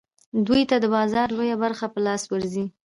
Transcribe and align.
دوی 0.47 0.61
ته 0.69 0.75
د 0.79 0.85
بازار 0.95 1.27
لویه 1.37 1.57
برخه 1.63 1.85
په 1.93 1.99
لاس 2.05 2.21
ورځي 2.31 2.65